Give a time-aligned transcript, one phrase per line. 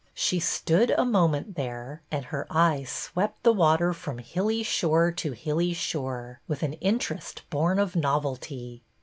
[0.15, 5.33] She stood a moment there, and her eyes swept the water from hilly shore to
[5.33, 8.81] hilly shore, with an interest born of novelty.